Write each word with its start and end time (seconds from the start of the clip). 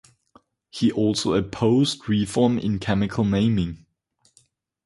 He 0.71 0.91
also 0.91 1.35
opposed 1.35 2.09
reform 2.09 2.57
in 2.57 2.79
chemical 2.79 3.23
naming. 3.23 3.85